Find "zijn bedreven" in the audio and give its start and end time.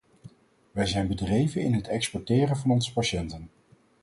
0.85-1.61